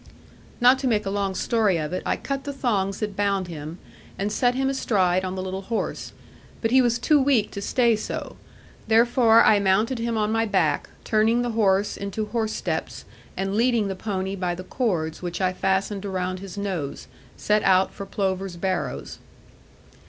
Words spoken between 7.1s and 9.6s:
weak to stay so. Therefore I